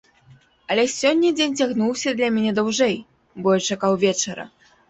Але 0.75 0.85
сёння 0.99 1.29
дзень 1.37 1.53
цягнуўся 1.59 2.09
для 2.21 2.31
мяне 2.39 2.51
даўжэй, 2.61 2.97
бо 3.45 3.55
я 3.59 3.63
чакаў 3.75 3.93
вечара. 4.07 4.43